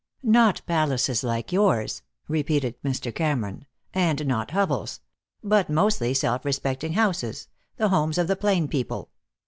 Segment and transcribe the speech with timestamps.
[0.23, 3.13] "Not palaces like yours," repeated Mr.
[3.13, 4.99] Cameron, "and not hovels.
[5.43, 9.11] But mostly self respecting houses, the homes of the plain people.